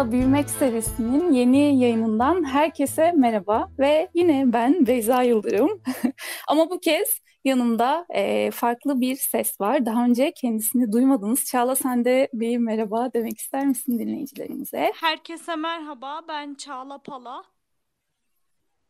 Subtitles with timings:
[0.00, 5.82] Çocuğumla Büyümek serisinin yeni yayınından herkese merhaba ve yine ben Beyza Yıldırım.
[6.48, 9.86] Ama bu kez yanımda e, farklı bir ses var.
[9.86, 11.44] Daha önce kendisini duymadınız.
[11.44, 14.92] Çağla sen de bir merhaba demek ister misin dinleyicilerimize?
[15.00, 17.44] Herkese merhaba, ben Çağla Pala.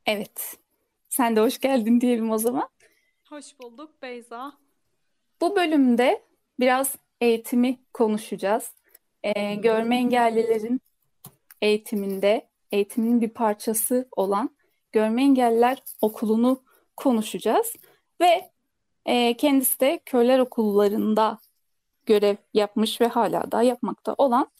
[0.07, 0.59] Evet,
[1.09, 2.69] sen de hoş geldin diyelim o zaman.
[3.29, 4.53] Hoş bulduk Beyza.
[5.41, 6.23] Bu bölümde
[6.61, 8.75] biraz eğitimi konuşacağız
[9.23, 10.81] e, görme engellilerin
[11.63, 14.57] eğitiminde, eğitimin bir parçası olan
[14.93, 16.63] Görme Engelliler Okulu'nu
[16.97, 17.73] konuşacağız.
[18.21, 18.51] Ve
[19.07, 21.39] e, kendisi de köyler okullarında
[22.07, 24.51] görev yapmış ve hala da yapmakta olan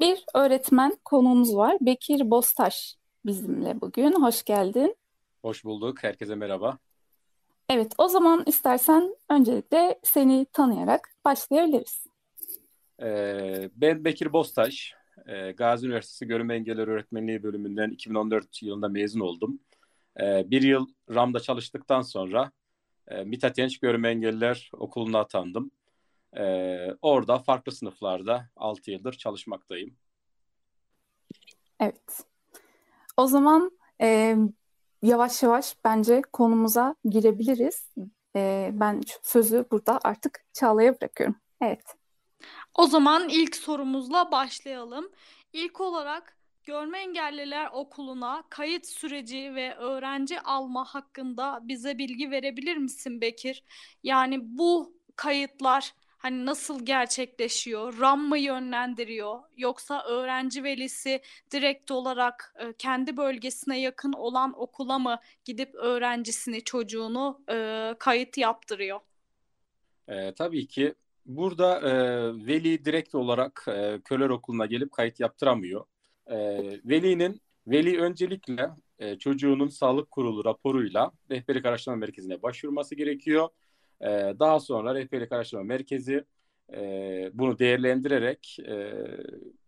[0.00, 1.76] bir öğretmen konuğumuz var.
[1.80, 2.96] Bekir Bostaş
[3.26, 4.12] bizimle bugün.
[4.12, 4.96] Hoş geldin.
[5.42, 6.04] Hoş bulduk.
[6.04, 6.78] Herkese merhaba.
[7.68, 12.06] Evet, o zaman istersen öncelikle seni tanıyarak başlayabiliriz.
[13.02, 14.95] Ee, ben Bekir Bostaş.
[15.26, 19.60] Ee, Gazi Üniversitesi Görme Engelleri Öğretmenliği bölümünden 2014 yılında mezun oldum.
[20.20, 22.50] Ee, bir yıl RAM'da çalıştıktan sonra
[23.08, 25.70] e, Mithat Genç Görme Engelliler Okulu'na atandım.
[27.02, 29.96] orada farklı sınıflarda 6 yıldır çalışmaktayım.
[31.80, 32.24] Evet.
[33.16, 34.36] O zaman e,
[35.02, 37.90] yavaş yavaş bence konumuza girebiliriz.
[38.36, 41.36] E, ben sözü burada artık Çağla'ya bırakıyorum.
[41.60, 41.95] Evet.
[42.78, 45.10] O zaman ilk sorumuzla başlayalım.
[45.52, 53.20] İlk olarak Görme Engelliler Okulu'na kayıt süreci ve öğrenci alma hakkında bize bilgi verebilir misin
[53.20, 53.62] Bekir?
[54.02, 58.00] Yani bu kayıtlar hani nasıl gerçekleşiyor?
[58.00, 59.40] RAM mı yönlendiriyor?
[59.56, 61.20] Yoksa öğrenci velisi
[61.52, 69.00] direkt olarak e, kendi bölgesine yakın olan okula mı gidip öğrencisini, çocuğunu e, kayıt yaptırıyor?
[70.08, 70.94] E, tabii ki
[71.26, 71.92] Burada e,
[72.46, 75.84] veli direkt olarak e, köler okuluna gelip kayıt yaptıramıyor.
[76.26, 76.36] E,
[76.84, 83.48] velinin veli öncelikle e, çocuğunun sağlık kurulu raporuyla rehberlik araştırma merkezine başvurması gerekiyor.
[84.00, 86.24] E, daha sonra rehberlik araştırma merkezi
[86.72, 88.92] e, bunu değerlendirerek e,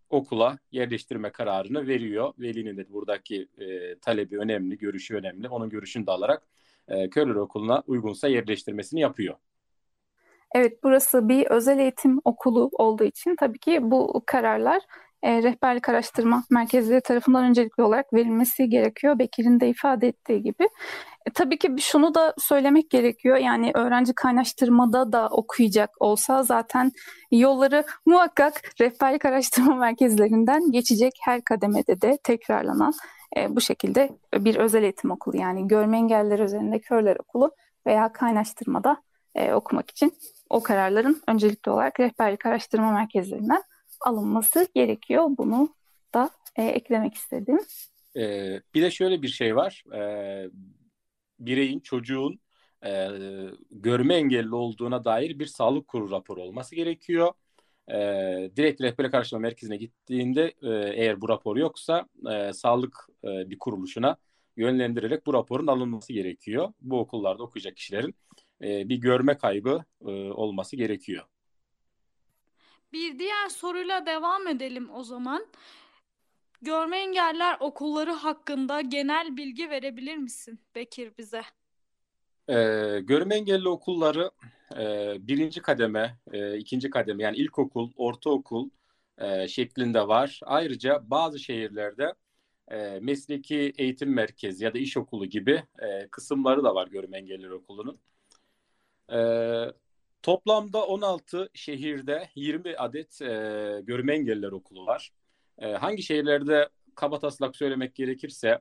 [0.09, 2.33] okula yerleştirme kararını veriyor.
[2.39, 5.49] Velinin de buradaki e, talebi önemli, görüşü önemli.
[5.49, 6.47] Onun görüşünü de alarak
[6.87, 9.35] e, köler okuluna uygunsa yerleştirmesini yapıyor.
[10.55, 14.81] Evet, burası bir özel eğitim okulu olduğu için tabii ki bu kararlar
[15.23, 19.19] e, rehberlik araştırma merkezleri tarafından öncelikli olarak verilmesi gerekiyor.
[19.19, 20.63] Bekir'in de ifade ettiği gibi.
[21.25, 23.37] E, tabii ki şunu da söylemek gerekiyor.
[23.37, 26.91] Yani öğrenci kaynaştırmada da okuyacak olsa zaten
[27.31, 32.93] yolları muhakkak rehberlik araştırma merkezlerinden geçecek her kademede de tekrarlanan
[33.37, 37.51] e, bu şekilde bir özel eğitim okulu yani görme engelliler üzerinde körler okulu
[37.87, 38.97] veya kaynaştırmada
[39.35, 40.13] e, okumak için
[40.49, 43.63] o kararların öncelikli olarak rehberlik araştırma merkezlerinden
[44.01, 45.29] alınması gerekiyor.
[45.37, 45.75] Bunu
[46.13, 47.59] da e, eklemek istedim.
[48.15, 49.83] Ee, bir de şöyle bir şey var.
[49.95, 50.49] Ee,
[51.39, 52.39] bireyin, çocuğun
[52.85, 53.07] e,
[53.71, 57.33] görme engelli olduğuna dair bir sağlık kurulu raporu olması gerekiyor.
[57.91, 63.59] Ee, direkt rehberlik araştırma merkezine gittiğinde e, eğer bu rapor yoksa e, sağlık e, bir
[63.59, 64.17] kuruluşuna
[64.57, 66.73] yönlendirerek bu raporun alınması gerekiyor.
[66.81, 68.15] Bu okullarda okuyacak kişilerin
[68.61, 71.25] e, bir görme kaybı e, olması gerekiyor.
[72.93, 75.45] Bir diğer soruyla devam edelim o zaman.
[76.61, 81.41] Görme engeller okulları hakkında genel bilgi verebilir misin Bekir bize?
[82.49, 84.31] Ee, görme engelli okulları
[84.77, 88.69] e, birinci kademe, e, ikinci kademe yani ilkokul, ortaokul
[89.17, 90.39] e, şeklinde var.
[90.43, 92.13] Ayrıca bazı şehirlerde
[92.71, 97.49] e, mesleki eğitim merkezi ya da iş okulu gibi e, kısımları da var görme engelliler
[97.49, 97.99] okulunun.
[99.11, 99.19] E,
[100.21, 105.11] toplamda 16 şehirde 20 adet e, görme engelliler okulu var.
[105.57, 108.59] E, hangi şehirlerde kaba taslak söylemek gerekirse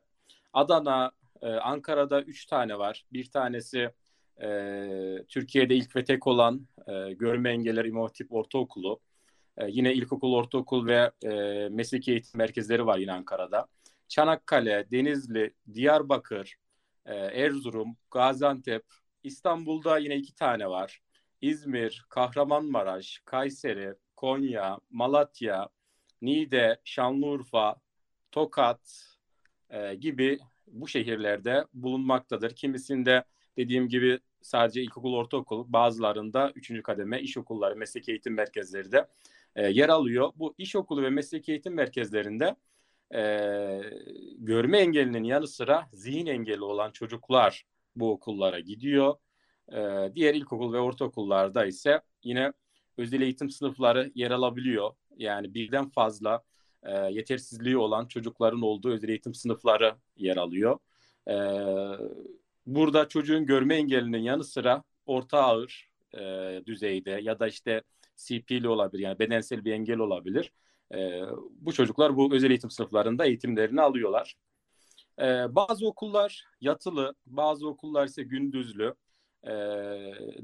[0.52, 1.12] Adana,
[1.42, 3.04] e, Ankara'da 3 tane var.
[3.12, 3.90] Bir tanesi
[4.42, 4.48] e,
[5.28, 9.00] Türkiye'de ilk ve tek olan e, görme engelliler İmam Hatip Ortaokulu.
[9.56, 11.30] E, yine ilkokul, ortaokul ve e,
[11.68, 13.66] mesleki eğitim merkezleri var yine Ankara'da.
[14.08, 16.56] Çanakkale, Denizli, Diyarbakır,
[17.06, 18.84] e, Erzurum, Gaziantep,
[19.22, 21.00] İstanbul'da yine iki tane var.
[21.40, 25.68] İzmir, Kahramanmaraş, Kayseri, Konya, Malatya,
[26.22, 27.76] Niğde, Şanlıurfa,
[28.32, 29.16] Tokat
[29.70, 32.56] e, gibi bu şehirlerde bulunmaktadır.
[32.56, 33.24] Kimisinde
[33.56, 39.08] dediğim gibi sadece ilkokul, ortaokul, bazılarında üçüncü kademe iş okulları, meslek eğitim merkezleri de
[39.56, 40.32] e, yer alıyor.
[40.36, 42.56] Bu iş okulu ve meslek eğitim merkezlerinde
[43.14, 43.20] e,
[44.38, 47.64] görme engelinin yanı sıra zihin engeli olan çocuklar
[47.96, 49.14] bu okullara gidiyor.
[49.72, 52.52] E, diğer ilkokul ve ortaokullarda ise yine
[52.98, 54.90] özel eğitim sınıfları yer alabiliyor.
[55.16, 56.42] Yani birden fazla
[56.82, 60.78] e, yetersizliği olan çocukların olduğu özel eğitim sınıfları yer alıyor.
[61.28, 61.34] E,
[62.66, 66.20] burada çocuğun görme engelinin yanı sıra orta ağır e,
[66.66, 67.82] düzeyde ya da işte
[68.16, 70.52] CP'li olabilir yani bedensel bir engel olabilir.
[70.94, 74.34] E, bu çocuklar bu özel eğitim sınıflarında eğitimlerini alıyorlar.
[75.20, 78.94] E, bazı okullar yatılı, bazı okullar ise gündüzlü.
[79.44, 79.52] E,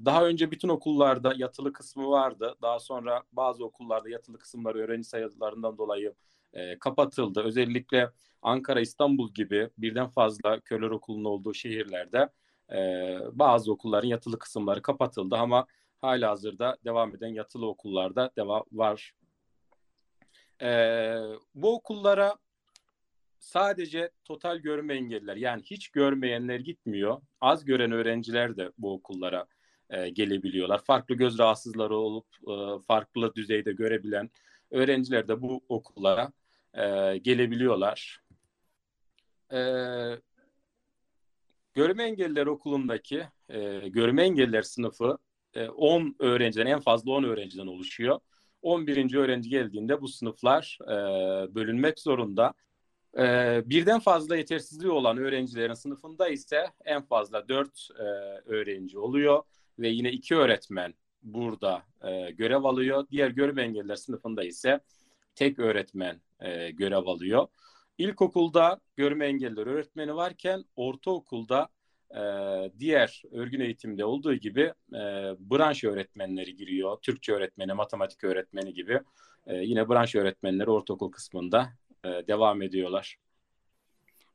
[0.04, 2.54] daha önce bütün okullarda yatılı kısmı vardı.
[2.62, 6.14] Daha sonra bazı okullarda yatılı kısımları öğrenci sayılarından dolayı
[6.52, 7.42] e, kapatıldı.
[7.42, 8.10] Özellikle
[8.42, 12.28] Ankara, İstanbul gibi birden fazla körler okulunun olduğu şehirlerde
[12.72, 15.66] e, bazı okulların yatılı kısımları kapatıldı ama
[16.00, 19.12] hala hazırda devam eden yatılı okullarda devam var.
[20.62, 20.68] E,
[21.54, 22.34] bu okullara
[23.44, 27.20] sadece total görme engelliler yani hiç görmeyenler gitmiyor.
[27.40, 29.46] Az gören öğrenciler de bu okullara
[29.90, 30.84] e, gelebiliyorlar.
[30.84, 34.30] Farklı göz rahatsızları olup e, farklı düzeyde görebilen
[34.70, 36.32] öğrenciler de bu okullara
[36.74, 38.20] e, gelebiliyorlar.
[39.52, 39.58] E,
[41.74, 45.18] görme engelliler okulundaki e, görme engelliler sınıfı
[45.54, 48.20] e, 10 öğrenciden en fazla 10 öğrenciden oluşuyor.
[48.62, 49.14] 11.
[49.14, 50.94] öğrenci geldiğinde bu sınıflar e,
[51.54, 52.54] bölünmek zorunda.
[53.18, 58.02] E, birden fazla yetersizliği olan öğrencilerin sınıfında ise en fazla 4 e,
[58.50, 59.42] öğrenci oluyor
[59.78, 63.06] ve yine iki öğretmen burada e, görev alıyor.
[63.10, 64.80] Diğer görme engelliler sınıfında ise
[65.34, 67.46] tek öğretmen e, görev alıyor.
[67.98, 71.68] İlkokulda görme engelliler öğretmeni varken ortaokulda
[72.10, 72.20] e,
[72.78, 75.00] diğer örgün eğitimde olduğu gibi e,
[75.38, 76.98] branş öğretmenleri giriyor.
[77.02, 79.00] Türkçe öğretmeni, matematik öğretmeni gibi
[79.46, 81.68] e, yine branş öğretmenleri ortaokul kısmında
[82.04, 83.16] devam ediyorlar.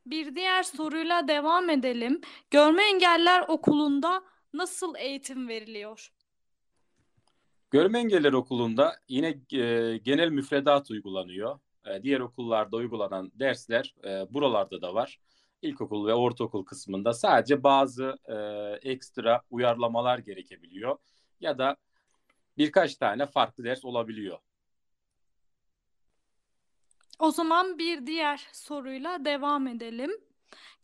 [0.05, 2.21] Bir diğer soruyla devam edelim.
[2.51, 4.23] Görme engeller okulunda
[4.53, 6.11] nasıl eğitim veriliyor?
[7.71, 11.59] Görme engeller okulunda yine e, genel müfredat uygulanıyor.
[11.85, 15.19] E, diğer okullarda uygulanan dersler e, buralarda da var.
[15.61, 18.35] İlkokul ve ortaokul kısmında sadece bazı e,
[18.91, 20.97] ekstra uyarlamalar gerekebiliyor
[21.39, 21.77] ya da
[22.57, 24.37] birkaç tane farklı ders olabiliyor.
[27.19, 30.11] O zaman bir diğer soruyla devam edelim.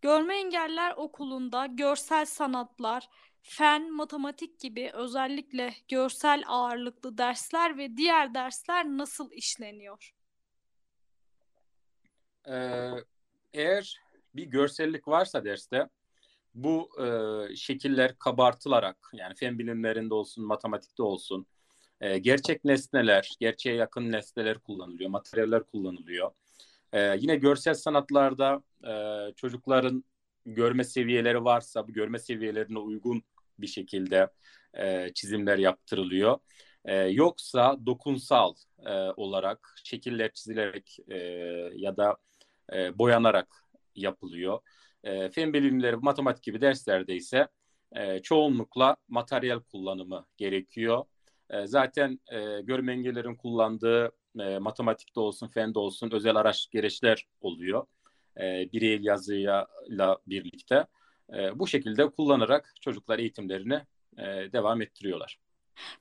[0.02, 3.10] Görme engeller okulunda görsel sanatlar,
[3.42, 10.14] fen, matematik gibi özellikle görsel ağırlıklı dersler ve diğer dersler nasıl işleniyor?
[12.48, 12.90] Ee,
[13.54, 14.00] eğer
[14.36, 15.90] bir görsellik varsa derste
[16.54, 21.48] bu e, şekiller kabartılarak yani fen bilimlerinde olsun, matematikte olsun
[22.02, 26.32] e, gerçek nesneler, gerçeğe yakın nesneler kullanılıyor, materyaller kullanılıyor.
[26.94, 28.94] E, yine görsel sanatlarda e,
[29.36, 30.04] çocukların
[30.46, 33.24] görme seviyeleri varsa bu görme seviyelerine uygun
[33.60, 34.30] bir şekilde
[34.74, 36.38] e, çizimler yaptırılıyor.
[36.86, 38.54] E, yoksa dokunsal
[38.86, 41.18] e, olarak şekiller çizilerek e,
[41.76, 42.18] ya da
[42.74, 43.48] e, boyanarak
[43.96, 44.60] yapılıyor.
[45.04, 47.48] E, fen bilimleri, matematik gibi derslerde ise
[47.96, 51.06] e, çoğunlukla materyal kullanımı gerekiyor.
[51.66, 57.86] Zaten e, görme engellerin kullandığı e, matematikte olsun, fende olsun özel araç gereçler oluyor.
[58.38, 59.68] E, bir el yazıyla
[60.28, 60.88] birlikte.
[61.34, 63.82] E, bu şekilde kullanarak çocuklar eğitimlerini
[64.18, 64.24] e,
[64.54, 65.40] devam ettiriyorlar.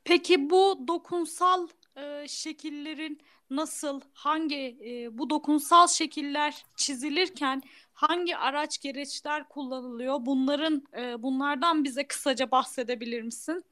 [0.05, 3.21] Peki bu dokunsal e, şekillerin
[3.51, 10.17] nasıl, hangi e, bu dokunsal şekiller çizilirken hangi araç gereçler kullanılıyor?
[10.21, 13.65] Bunların e, bunlardan bize kısaca bahsedebilir misin?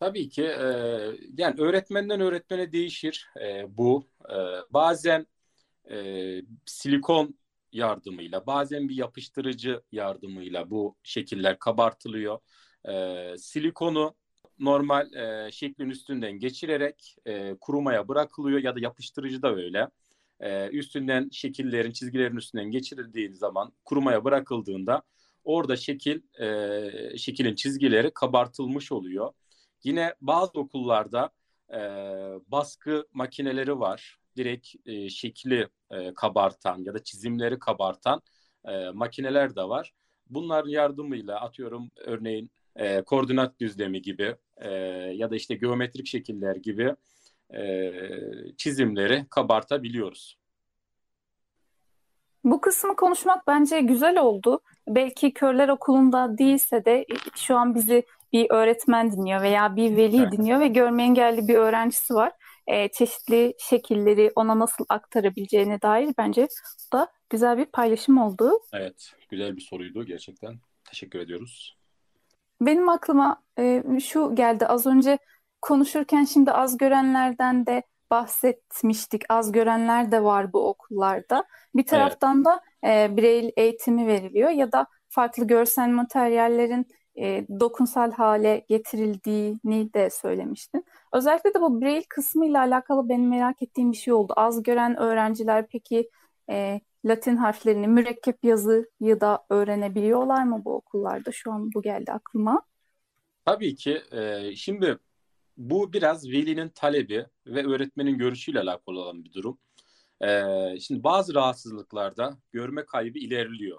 [0.00, 0.42] Tabii ki.
[0.42, 0.66] E,
[1.38, 4.08] yani öğretmenden öğretmene değişir e, bu.
[4.30, 4.34] E,
[4.70, 5.26] bazen
[5.90, 5.96] e,
[6.66, 7.38] silikon
[7.72, 12.38] yardımıyla, bazen bir yapıştırıcı yardımıyla bu şekiller kabartılıyor.
[12.88, 14.14] E, silikonu
[14.58, 19.88] normal e, şeklin üstünden geçirerek e, kurumaya bırakılıyor ya da yapıştırıcı da öyle.
[20.40, 25.02] E, üstünden şekillerin, çizgilerin üstünden geçirildiği zaman kurumaya bırakıldığında
[25.44, 29.32] orada şekil, e, şekilin çizgileri kabartılmış oluyor.
[29.84, 31.30] Yine bazı okullarda
[31.72, 31.78] e,
[32.46, 34.18] baskı makineleri var.
[34.36, 38.22] Direkt e, şekli e, kabartan ya da çizimleri kabartan
[38.64, 39.92] e, makineler de var.
[40.30, 44.70] Bunların yardımıyla atıyorum örneğin e, koordinat düzlemi gibi e,
[45.14, 46.94] ya da işte geometrik şekiller gibi
[47.54, 47.92] e,
[48.56, 50.38] çizimleri kabartabiliyoruz.
[52.44, 54.60] Bu kısmı konuşmak bence güzel oldu.
[54.88, 57.06] Belki Körler Okulu'nda değilse de
[57.36, 60.32] şu an bizi bir öğretmen dinliyor veya bir veli Evet.
[60.32, 62.32] dinliyor ve görme engelli bir öğrencisi var.
[62.66, 66.48] Ee, çeşitli şekilleri ona nasıl aktarabileceğine dair bence
[66.92, 68.60] bu da güzel bir paylaşım oldu.
[68.72, 70.54] Evet, güzel bir soruydu gerçekten.
[70.84, 71.78] Teşekkür ediyoruz.
[72.60, 75.18] Benim aklıma e, şu geldi az önce
[75.60, 79.22] konuşurken şimdi az görenlerden de bahsetmiştik.
[79.28, 81.44] Az görenler de var bu okullarda.
[81.74, 86.86] Bir taraftan da e, Braille eğitimi veriliyor ya da farklı görsel materyallerin
[87.20, 90.84] e, dokunsal hale getirildiğini de söylemiştin.
[91.12, 94.32] Özellikle de bu Braille kısmıyla alakalı benim merak ettiğim bir şey oldu.
[94.36, 96.10] Az gören öğrenciler peki
[96.50, 101.32] e, Latin harflerini, mürekkep yazıyı da öğrenebiliyorlar mı bu okullarda?
[101.32, 102.62] Şu an bu geldi aklıma.
[103.44, 104.02] Tabii ki.
[104.12, 104.98] e, şimdi
[105.56, 109.58] bu biraz velinin talebi ve öğretmenin görüşüyle alakalı olan bir durum.
[110.20, 110.42] E,
[110.80, 113.78] şimdi bazı rahatsızlıklarda görme kaybı ilerliyor.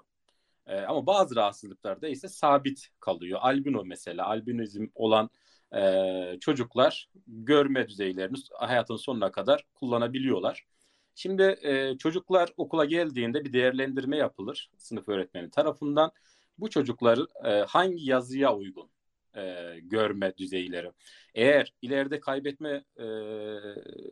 [0.66, 3.38] E, ama bazı rahatsızlıklarda ise sabit kalıyor.
[3.42, 5.30] Albino mesela, albinizm olan
[5.74, 10.66] e, çocuklar görme düzeylerini hayatın sonuna kadar kullanabiliyorlar.
[11.14, 16.12] Şimdi e, çocuklar okula geldiğinde bir değerlendirme yapılır sınıf öğretmeni tarafından.
[16.58, 18.90] Bu çocukların e, hangi yazıya uygun
[19.36, 20.92] e, görme düzeyleri.
[21.34, 23.06] Eğer ileride kaybetme e,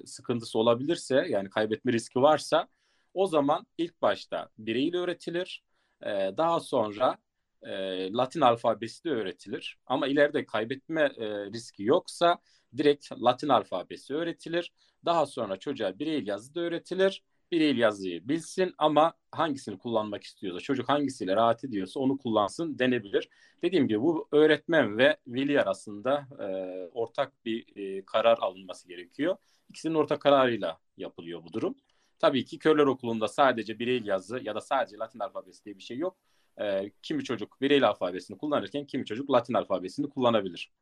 [0.07, 2.69] sıkıntısı olabilirse yani kaybetme riski varsa
[3.15, 5.63] o zaman ilk başta bireyle öğretilir.
[6.03, 7.19] E, daha sonra
[7.63, 7.73] e,
[8.13, 9.79] Latin alfabesi de öğretilir.
[9.87, 12.39] Ama ileride kaybetme e, riski yoksa
[12.77, 14.73] direkt Latin alfabesi öğretilir.
[15.05, 17.23] Daha sonra çocuğa bireyil yazı da öğretilir.
[17.53, 23.29] Bireyil yazıyı bilsin ama hangisini kullanmak istiyorsa, çocuk hangisiyle rahat ediyorsa onu kullansın denebilir.
[23.63, 26.45] Dediğim gibi bu öğretmen ve veli arasında e,
[26.93, 29.37] ortak bir e, karar alınması gerekiyor.
[29.69, 31.77] İkisinin ortak kararıyla yapılıyor bu durum.
[32.19, 35.99] Tabii ki Körler Okulu'nda sadece bireyil yazı ya da sadece Latin alfabesi diye bir şey
[35.99, 36.17] yok.
[36.61, 40.73] E, kimi çocuk bireyil alfabesini kullanırken kimi çocuk Latin alfabesini kullanabilir.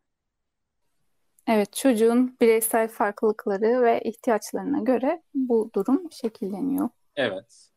[1.46, 6.88] Evet, çocuğun bireysel farklılıkları ve ihtiyaçlarına göre bu durum şekilleniyor.
[7.16, 7.70] Evet.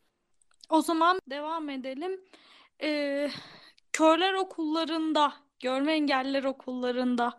[0.70, 2.22] O zaman devam edelim.
[2.84, 3.30] Ee,
[3.94, 7.38] körler okullarında, görme engelliler okullarında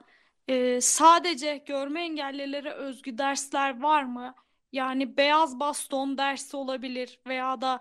[0.48, 4.34] e, sadece görme engellilere özgü dersler var mı?
[4.72, 7.80] Yani beyaz baston dersi olabilir veya da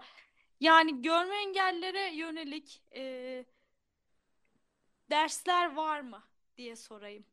[0.59, 3.45] yani görme engellilere yönelik e,
[5.09, 6.23] dersler var mı
[6.57, 7.25] diye sorayım.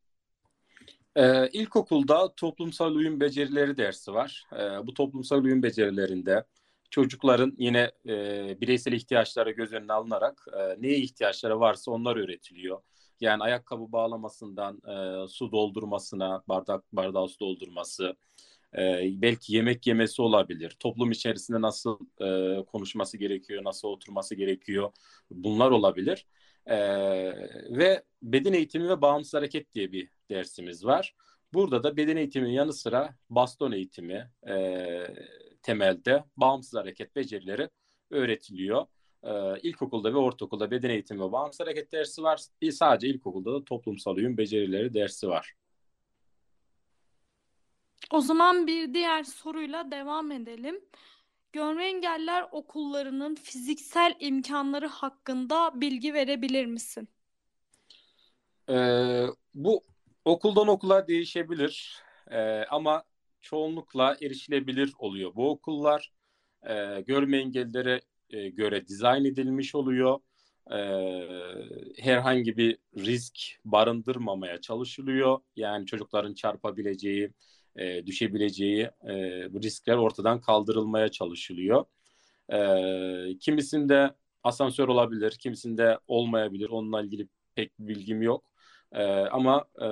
[1.16, 4.46] Ee, ilkokulda toplumsal uyum becerileri dersi var.
[4.52, 6.44] Ee, bu toplumsal uyum becerilerinde
[6.90, 8.12] çocukların yine e,
[8.60, 12.82] bireysel ihtiyaçları göz önüne alınarak e, neye ihtiyaçları varsa onlar öğretiliyor.
[13.20, 18.16] Yani ayakkabı bağlamasından e, su doldurmasına, bardak bardağı su doldurması,
[18.76, 20.76] e, belki yemek yemesi olabilir.
[20.80, 24.92] Toplum içerisinde nasıl e, konuşması gerekiyor, nasıl oturması gerekiyor
[25.30, 26.26] bunlar olabilir.
[26.66, 26.76] E,
[27.70, 31.14] ve beden eğitimi ve bağımsız hareket diye bir dersimiz var.
[31.54, 35.06] Burada da beden eğitiminin yanı sıra baston eğitimi e,
[35.62, 37.68] temelde bağımsız hareket becerileri
[38.10, 38.86] öğretiliyor.
[39.22, 42.40] E, ilkokulda ve ortaokulda beden eğitimi ve bağımsız hareket dersi var.
[42.70, 45.54] Sadece ilkokulda da toplumsal uyum becerileri dersi var.
[48.10, 50.80] O zaman bir diğer soruyla devam edelim.
[51.52, 57.08] Görme engelliler okullarının fiziksel imkanları hakkında bilgi verebilir misin?
[58.68, 59.84] Ee, bu
[60.24, 63.04] okuldan okula değişebilir Ee, ama
[63.40, 65.34] çoğunlukla erişilebilir oluyor.
[65.36, 66.12] Bu okullar
[66.68, 70.20] e, görme engellilere e, göre dizayn edilmiş oluyor.
[70.72, 70.74] Ee,
[71.98, 75.38] herhangi bir risk barındırmamaya çalışılıyor.
[75.56, 77.30] Yani çocukların çarpabileceği,
[77.76, 79.14] e, düşebileceği e,
[79.62, 81.84] riskler ortadan kaldırılmaya çalışılıyor.
[82.52, 84.10] E, kimisinde
[84.42, 86.68] asansör olabilir, kimisinde olmayabilir.
[86.68, 88.44] Onunla ilgili pek bilgim yok.
[88.92, 89.84] E, ama e,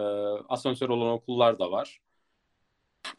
[0.49, 2.01] asansör olan okullar da var.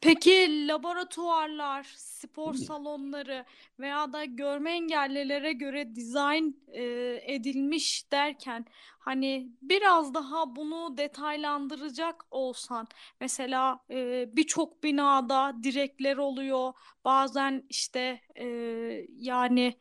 [0.01, 2.53] Peki laboratuvarlar, spor Hmm.
[2.53, 3.45] salonları
[3.79, 6.83] veya da görme engellilere göre dizayn e,
[7.25, 8.65] edilmiş derken
[8.99, 12.87] hani biraz daha bunu detaylandıracak olsan
[13.21, 16.73] mesela e, birçok binada direkler oluyor
[17.05, 18.45] bazen işte e,
[19.09, 19.75] yani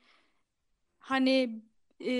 [0.99, 1.63] hani
[2.01, 2.13] e,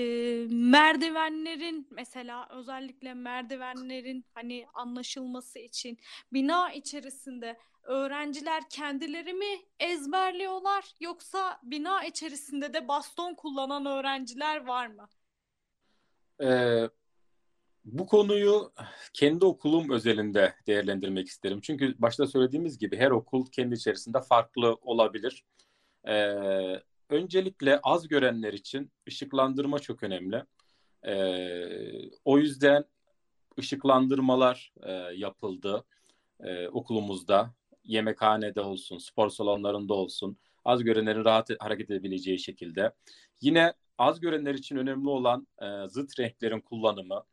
[0.49, 5.97] merdivenlerin mesela özellikle merdivenlerin hani anlaşılması için
[6.33, 15.09] bina içerisinde öğrenciler kendileri mi ezberliyorlar yoksa bina içerisinde de baston kullanan öğrenciler var mı?
[16.41, 16.89] Ee,
[17.85, 18.73] bu konuyu
[19.13, 21.61] kendi okulum özelinde değerlendirmek isterim.
[21.61, 25.45] Çünkü başta söylediğimiz gibi her okul kendi içerisinde farklı olabilir.
[26.07, 30.43] Ee, öncelikle az görenler için ışıklandırma çok önemli.
[31.07, 31.15] E,
[32.25, 32.85] o yüzden
[33.59, 35.85] ışıklandırmalar e, yapıldı
[36.39, 37.53] e, okulumuzda.
[37.83, 40.37] Yemekhanede olsun, spor salonlarında olsun.
[40.65, 42.91] Az görenlerin rahat hareket edebileceği şekilde.
[43.41, 47.23] Yine az görenler için önemli olan e, zıt renklerin kullanımı.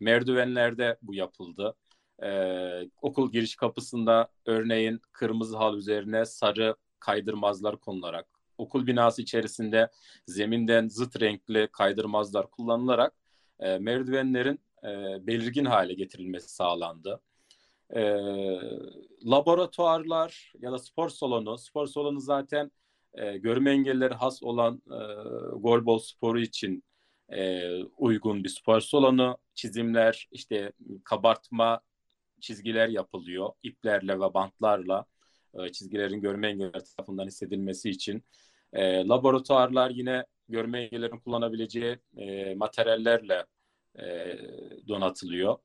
[0.00, 1.76] Merdivenlerde bu yapıldı.
[2.22, 8.28] Ee, okul giriş kapısında örneğin kırmızı hal üzerine sarı kaydırmazlar konularak,
[8.62, 9.90] okul binası içerisinde
[10.26, 13.14] zeminden zıt renkli kaydırmazlar kullanılarak
[13.60, 17.20] e, merdivenlerin e, belirgin hale getirilmesi sağlandı.
[17.90, 18.00] E,
[19.24, 22.70] laboratuvarlar ya da spor salonu, spor salonu zaten
[23.14, 24.98] e, görme engelleri has olan e,
[25.56, 26.84] golbol sporu için
[27.32, 29.38] e, uygun bir spor salonu.
[29.54, 30.72] Çizimler, işte
[31.04, 31.80] kabartma
[32.40, 35.06] çizgiler yapılıyor iplerle ve bantlarla
[35.54, 38.24] e, çizgilerin görme engelleri tarafından hissedilmesi için.
[38.72, 43.46] E, laboratuvarlar yine görme engellerin kullanabileceği e, materyallerle
[43.98, 44.38] e,
[44.88, 45.58] donatılıyor.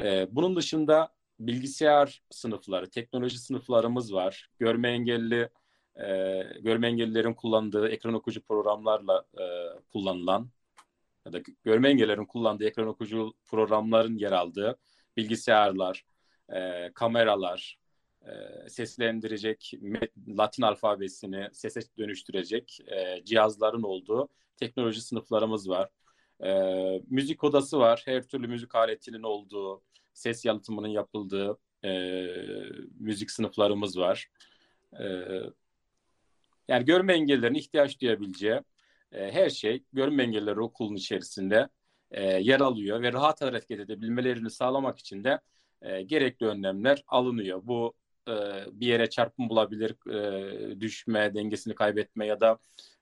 [0.00, 4.48] E, bunun dışında bilgisayar sınıfları, teknoloji sınıflarımız var.
[4.58, 5.48] Görme engelli
[5.96, 9.44] e, görme engellilerin kullandığı ekran okuyucu programlarla e,
[9.92, 10.50] kullanılan
[11.26, 14.78] ya da görme engellerin kullandığı ekran okuyucu programların yer aldığı
[15.16, 16.04] bilgisayarlar,
[16.54, 17.77] e, kameralar,
[18.26, 19.72] e, seslendirecek
[20.28, 25.90] Latin alfabesini sese dönüştürecek e, cihazların olduğu teknoloji sınıflarımız var.
[26.44, 26.52] E,
[27.10, 28.02] müzik odası var.
[28.04, 29.82] Her türlü müzik aletinin olduğu,
[30.14, 32.24] ses yalıtımının yapıldığı e,
[33.00, 34.28] müzik sınıflarımız var.
[34.92, 35.04] E,
[36.68, 38.60] yani görme engellilerin ihtiyaç duyabileceği
[39.12, 41.68] e, her şey görme engellileri okulun içerisinde
[42.10, 45.40] e, yer alıyor ve rahat hareket edebilmelerini sağlamak için de
[45.82, 47.60] e, gerekli önlemler alınıyor.
[47.62, 47.94] Bu
[48.28, 52.58] e, bir yere çarpım bulabilir, e, düşme, dengesini kaybetme ya da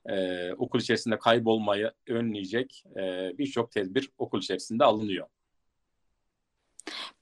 [0.06, 5.26] e, okul içerisinde kaybolmayı önleyecek e, birçok tedbir okul içerisinde alınıyor.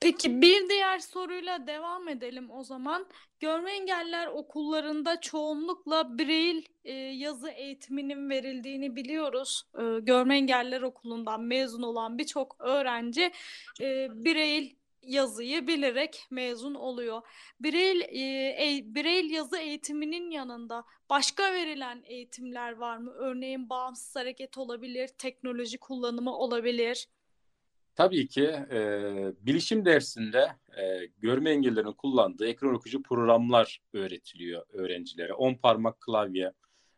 [0.01, 3.07] Peki bir diğer soruyla devam edelim o zaman.
[3.41, 9.63] Görme engeller okullarında çoğunlukla Braille e, yazı eğitiminin verildiğini biliyoruz.
[9.79, 13.33] E, Görme engeller okulundan mezun olan birçok öğrenci
[13.81, 17.23] e, Braille yazıyı bilerek mezun oluyor.
[17.61, 23.11] Braille, e, Braille yazı eğitiminin yanında başka verilen eğitimler var mı?
[23.11, 27.09] Örneğin bağımsız hareket olabilir, teknoloji kullanımı olabilir.
[27.97, 28.79] Tabii ki e,
[29.41, 35.33] bilişim dersinde e, görme engellerinin kullandığı ekran okuyucu programlar öğretiliyor öğrencilere.
[35.35, 36.53] On parmak klavye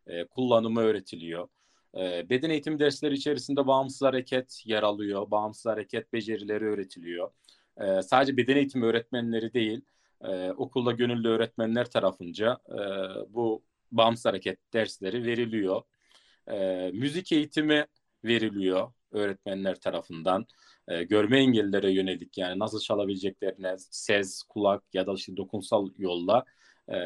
[0.07, 1.49] e, kullanımı öğretiliyor.
[1.97, 5.31] E, beden eğitimi dersleri içerisinde bağımsız hareket yer alıyor.
[5.31, 7.31] Bağımsız hareket becerileri öğretiliyor.
[7.81, 9.81] E, sadece beden eğitimi öğretmenleri değil,
[10.25, 12.79] e, okulda gönüllü öğretmenler tarafınca e,
[13.35, 15.83] bu bağımsız hareket dersleri veriliyor.
[16.51, 17.87] E, müzik eğitimi
[18.25, 20.47] veriliyor öğretmenler tarafından.
[20.89, 26.45] E, görme engellilere yönelik yani nasıl çalabileceklerine ses, kulak ya da işte dokunsal yolla
[26.89, 26.97] e,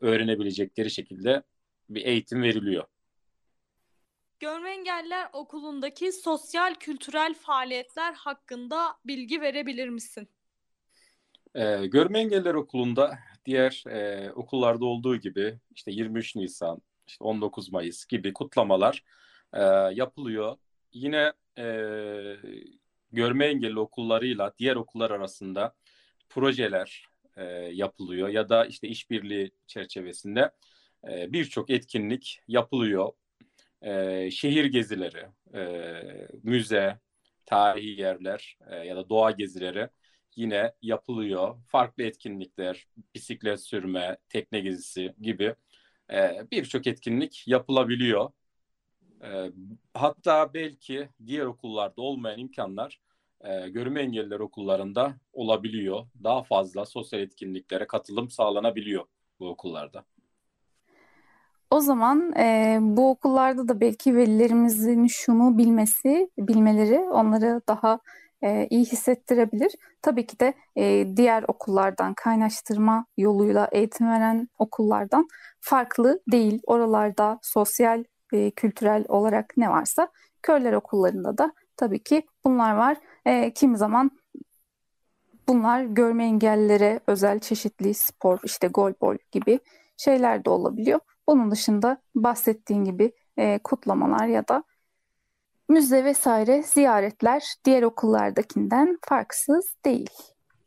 [0.00, 1.42] öğrenebilecekleri şekilde
[1.90, 2.84] bir eğitim veriliyor.
[4.40, 10.28] Görme Engelliler Okulu'ndaki sosyal kültürel faaliyetler hakkında bilgi verebilir misin?
[11.54, 18.06] Ee, Görme Engelliler Okulu'nda diğer e, okullarda olduğu gibi işte 23 Nisan, işte 19 Mayıs
[18.06, 19.04] gibi kutlamalar
[19.52, 19.62] e,
[19.94, 20.56] yapılıyor.
[20.92, 21.64] Yine e,
[23.12, 25.74] görme engelli okullarıyla diğer okullar arasında
[26.28, 30.50] projeler e, yapılıyor ya da işte işbirliği çerçevesinde
[31.08, 33.12] e, birçok etkinlik yapılıyor
[33.82, 36.02] e, şehir gezileri, e,
[36.42, 36.98] müze,
[37.46, 39.88] tarihi yerler e, ya da doğa gezileri
[40.36, 41.58] yine yapılıyor.
[41.66, 45.54] Farklı etkinlikler, bisiklet sürme, tekne gezisi gibi
[46.12, 48.30] e, birçok etkinlik yapılabiliyor.
[49.22, 49.50] E,
[49.94, 53.00] hatta belki diğer okullarda olmayan imkanlar
[53.40, 56.06] e, görme engelliler okullarında olabiliyor.
[56.24, 59.04] Daha fazla sosyal etkinliklere katılım sağlanabiliyor
[59.40, 60.04] bu okullarda.
[61.70, 68.00] O zaman e, bu okullarda da belki velilerimizin şunu bilmesi, bilmeleri onları daha
[68.42, 69.72] e, iyi hissettirebilir.
[70.02, 75.28] Tabii ki de e, diğer okullardan kaynaştırma yoluyla eğitim veren okullardan
[75.60, 76.60] farklı değil.
[76.66, 80.08] Oralarda sosyal, e, kültürel olarak ne varsa
[80.42, 82.96] körler okullarında da tabii ki bunlar var.
[83.26, 84.10] E, kimi zaman
[85.48, 89.60] bunlar görme engellilere özel çeşitli spor, işte golbol gibi
[89.96, 91.00] şeyler de olabiliyor.
[91.28, 94.64] Bunun dışında bahsettiğin gibi e, kutlamalar ya da
[95.68, 100.10] müze vesaire ziyaretler diğer okullardakinden farksız değil.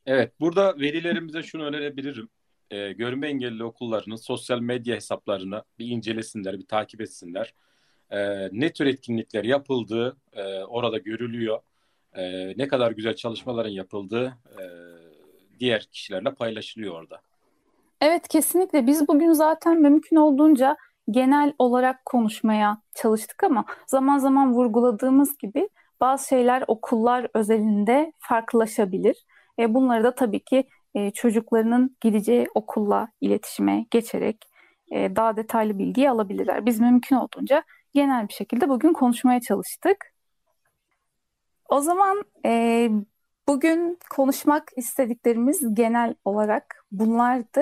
[0.06, 2.30] Evet, burada velilerimize şunu önerebilirim.
[2.72, 7.54] e, görme engelli okullarının sosyal medya hesaplarını bir incelesinler, bir takip etsinler.
[8.10, 11.60] E, ne tür etkinlikler yapıldığı e, orada görülüyor.
[12.14, 14.64] E, ne kadar güzel çalışmaların yapıldığı e,
[15.60, 17.22] diğer kişilerle paylaşılıyor orada.
[18.02, 20.78] Evet kesinlikle biz bugün zaten mümkün olduğunca
[21.12, 25.70] genel olarak konuşmaya çalıştık ama zaman zaman vurguladığımız gibi
[26.02, 29.26] bazı şeyler okullar özelinde farklılaşabilir.
[29.60, 34.38] E, bunları da tabii ki e, çocuklarının gideceği okulla iletişime geçerek
[34.92, 36.66] e, daha detaylı bilgi alabilirler.
[36.66, 40.14] Biz mümkün olduğunca genel bir şekilde bugün konuşmaya çalıştık.
[41.70, 42.90] O zaman e,
[43.52, 47.62] bugün konuşmak istediklerimiz genel olarak bunlardı.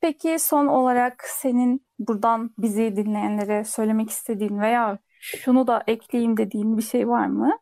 [0.00, 6.82] Peki son olarak senin buradan bizi dinleyenlere söylemek istediğin veya şunu da ekleyeyim dediğin bir
[6.82, 7.58] şey var mı?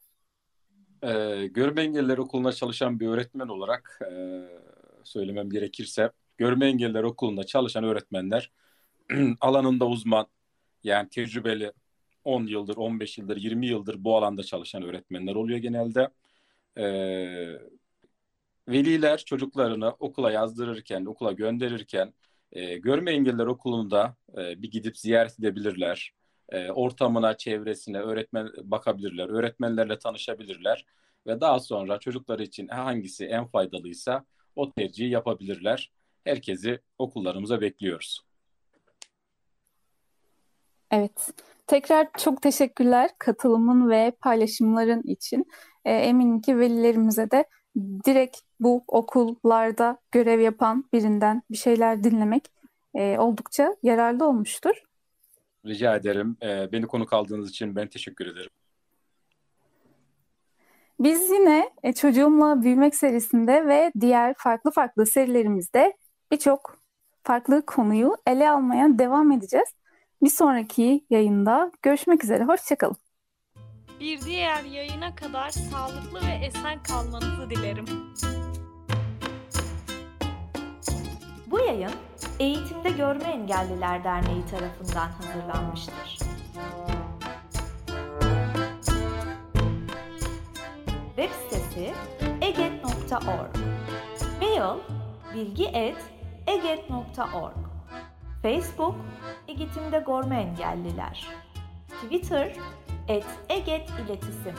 [1.03, 4.12] Ee, görme engelliler okulunda çalışan bir öğretmen olarak e,
[5.05, 8.53] söylemem gerekirse görme engelliler okulunda çalışan öğretmenler
[9.41, 10.27] alanında uzman
[10.85, 11.73] yani tecrübeli
[12.25, 16.09] 10 yıldır, 15 yıldır, 20 yıldır bu alanda çalışan öğretmenler oluyor genelde.
[16.79, 17.59] Ee,
[18.69, 22.14] veliler çocuklarını okula yazdırırken, okula gönderirken
[22.53, 26.12] e, görme engelliler okulunda e, bir gidip ziyaret edebilirler.
[26.49, 30.87] E, ortamına, çevresine öğretmen bakabilirler, öğretmenlerle tanışabilirler
[31.27, 34.25] ve daha sonra çocukları için hangisi en faydalıysa
[34.57, 35.93] o tercihi yapabilirler.
[36.25, 38.28] Herkesi okullarımıza bekliyoruz.
[40.90, 41.31] Evet.
[41.66, 45.46] Tekrar çok teşekkürler katılımın ve paylaşımların için.
[45.85, 47.44] E, eminim ki velilerimize de
[48.07, 52.44] direkt bu okullarda görev yapan birinden bir şeyler dinlemek
[52.94, 54.83] e, oldukça yararlı olmuştur.
[55.66, 56.37] Rica ederim.
[56.42, 58.51] E, beni konuk aldığınız için ben teşekkür ederim.
[61.01, 65.96] Biz yine e, Çocuğumla Büyümek serisinde ve diğer farklı farklı serilerimizde
[66.33, 66.79] birçok
[67.22, 69.68] farklı konuyu ele almaya devam edeceğiz.
[70.22, 72.44] Bir sonraki yayında görüşmek üzere.
[72.44, 72.96] Hoşçakalın.
[74.00, 77.87] Bir diğer yayına kadar sağlıklı ve esen kalmanızı dilerim.
[81.46, 81.90] Bu yayın
[82.38, 86.18] Eğitimde Görme Engelliler Derneği tarafından hazırlanmıştır.
[91.16, 91.92] Web sitesi
[92.40, 93.57] eget.org
[94.40, 94.78] Mail
[95.35, 97.67] bilgi.eget.org
[98.42, 98.94] Facebook
[99.48, 101.27] Eğitimde Görme Engelliler.
[101.88, 102.57] Twitter
[103.09, 104.55] et Eget İletisim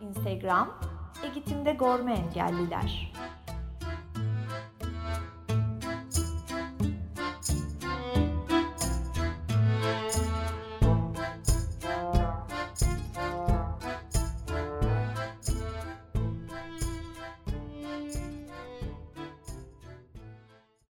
[0.00, 0.78] Instagram
[1.24, 3.12] Eğitimde Görme Engelliler